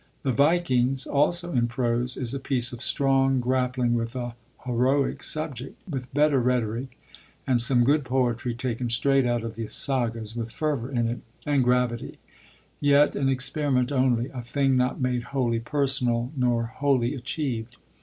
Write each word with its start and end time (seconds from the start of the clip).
The 0.23 0.31
Vikings, 0.31 1.05
also 1.05 1.53
in 1.53 1.67
prose, 1.67 2.17
is 2.17 2.33
a 2.33 2.39
piece 2.39 2.73
of 2.73 2.81
strong 2.81 3.39
grappling 3.39 3.93
with 3.93 4.15
a 4.15 4.33
heroic 4.65 5.21
subject, 5.21 5.79
with 5.87 6.11
better 6.11 6.39
rhetoric, 6.39 6.97
and 7.45 7.61
some 7.61 7.83
good 7.83 8.03
poetry 8.03 8.55
taken 8.55 8.89
straight 8.89 9.27
out 9.27 9.43
of 9.43 9.53
the 9.53 9.67
sagas, 9.67 10.35
with 10.35 10.51
fervour 10.51 10.89
in 10.89 11.07
it, 11.07 11.19
and 11.45 11.63
gravity; 11.63 12.17
yet 12.79 13.15
an 13.15 13.29
experiment 13.29 13.91
only, 13.91 14.29
a 14.29 14.41
thing 14.41 14.75
not 14.75 14.99
made 14.99 15.21
wholly 15.37 15.59
personal, 15.59 16.31
nor 16.35 16.63
wholly 16.63 17.13
achieved. 17.13 17.77